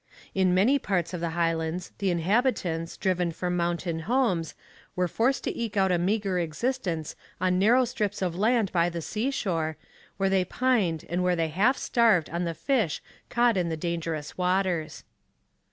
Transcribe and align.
In 0.33 0.55
many 0.55 0.79
parts 0.79 1.13
of 1.13 1.21
the 1.21 1.29
Highlands 1.37 1.91
the 1.99 2.09
inhabitants, 2.09 2.97
driven 2.97 3.31
from 3.31 3.55
mountain 3.55 3.99
homes, 3.99 4.55
were 4.95 5.07
forced 5.07 5.43
to 5.43 5.55
eke 5.55 5.77
out 5.77 5.91
a 5.91 5.99
meagre 5.99 6.39
existence 6.39 7.15
on 7.39 7.59
narrow 7.59 7.85
strips 7.85 8.19
of 8.23 8.35
land 8.35 8.71
by 8.71 8.89
the 8.89 9.03
seashore, 9.03 9.77
where 10.17 10.27
they 10.27 10.43
pined 10.43 11.05
and 11.07 11.21
where 11.21 11.35
they 11.35 11.49
half 11.49 11.77
starved 11.77 12.31
on 12.31 12.45
the 12.45 12.55
fish 12.55 12.99
caught 13.29 13.55
in 13.57 13.69
the 13.69 13.77
dangerous 13.77 14.35
waters. 14.39 15.03